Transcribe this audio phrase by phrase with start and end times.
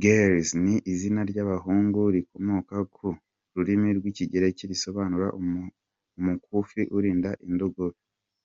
[0.00, 3.06] Gilles ni izina ry’abahungu rikomoka ku
[3.54, 5.26] rurimi rw’Ikigereki risobanura
[6.18, 7.98] “umukufi urinda indogobe”.